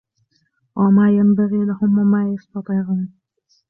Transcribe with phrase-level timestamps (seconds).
[0.75, 3.13] وما ينبغي لهم وما يستطيعون